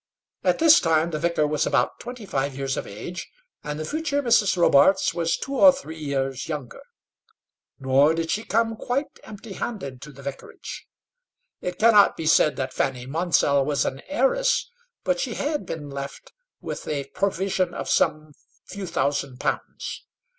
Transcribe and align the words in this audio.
At 0.43 0.57
this 0.57 0.79
time 0.79 1.11
the 1.11 1.19
vicar 1.19 1.45
was 1.45 1.67
about 1.67 1.99
twenty 1.99 2.25
five 2.25 2.55
years 2.55 2.75
of 2.75 2.87
age, 2.87 3.29
and 3.63 3.79
the 3.79 3.85
future 3.85 4.23
Mrs. 4.23 4.57
Robarts 4.57 5.13
was 5.13 5.37
two 5.37 5.53
or 5.53 5.71
three 5.71 5.99
years 5.99 6.49
younger. 6.49 6.81
Nor 7.79 8.15
did 8.15 8.31
she 8.31 8.43
come 8.43 8.75
quite 8.75 9.19
empty 9.23 9.53
handed 9.53 10.01
to 10.01 10.11
the 10.11 10.23
vicarage. 10.23 10.87
It 11.61 11.77
cannot 11.77 12.17
be 12.17 12.25
said 12.25 12.55
that 12.55 12.73
Fanny 12.73 13.05
Monsell 13.05 13.63
was 13.63 13.85
an 13.85 13.99
heiress, 14.07 14.71
but 15.03 15.19
she 15.19 15.35
had 15.35 15.67
been 15.67 15.87
left 15.91 16.33
with 16.61 16.87
a 16.87 17.03
provision 17.09 17.75
of 17.75 17.87
some 17.87 18.33
few 18.65 18.87
thousand 18.87 19.37
pounds. 19.39 20.01